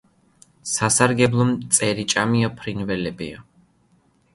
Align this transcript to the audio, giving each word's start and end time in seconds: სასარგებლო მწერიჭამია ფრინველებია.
სასარგებლო 0.69 1.47
მწერიჭამია 1.51 2.53
ფრინველებია. 2.59 3.49